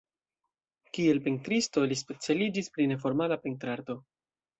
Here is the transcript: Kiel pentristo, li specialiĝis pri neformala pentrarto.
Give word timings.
Kiel 0.97 1.19
pentristo, 1.27 1.83
li 1.91 1.97
specialiĝis 1.99 2.71
pri 2.79 2.87
neformala 2.93 3.39
pentrarto. 3.45 3.99